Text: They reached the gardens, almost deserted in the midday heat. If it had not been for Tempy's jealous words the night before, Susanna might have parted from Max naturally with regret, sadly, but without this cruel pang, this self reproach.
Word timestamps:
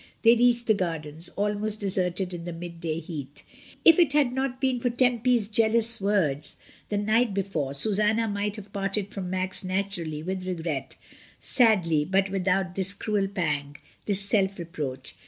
They 0.23 0.33
reached 0.33 0.65
the 0.65 0.73
gardens, 0.73 1.29
almost 1.35 1.79
deserted 1.79 2.33
in 2.33 2.43
the 2.45 2.51
midday 2.51 2.99
heat. 2.99 3.43
If 3.85 3.99
it 3.99 4.13
had 4.13 4.33
not 4.33 4.59
been 4.59 4.79
for 4.79 4.89
Tempy's 4.89 5.47
jealous 5.47 6.01
words 6.01 6.57
the 6.89 6.97
night 6.97 7.35
before, 7.35 7.75
Susanna 7.75 8.27
might 8.27 8.55
have 8.55 8.73
parted 8.73 9.11
from 9.13 9.29
Max 9.29 9.63
naturally 9.63 10.23
with 10.23 10.47
regret, 10.47 10.97
sadly, 11.39 12.03
but 12.03 12.31
without 12.31 12.73
this 12.73 12.95
cruel 12.95 13.27
pang, 13.27 13.77
this 14.07 14.21
self 14.21 14.57
reproach. 14.57 15.13